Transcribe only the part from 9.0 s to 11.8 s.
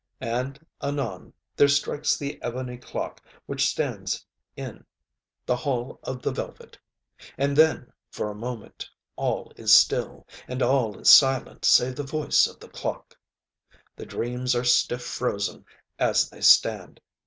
all is still, and all is silent